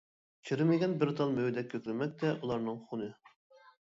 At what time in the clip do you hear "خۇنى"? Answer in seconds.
2.89-3.11